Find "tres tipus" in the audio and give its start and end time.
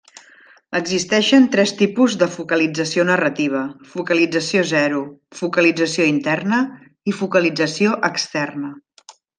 1.55-2.15